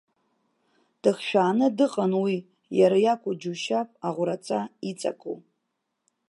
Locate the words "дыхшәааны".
1.01-1.67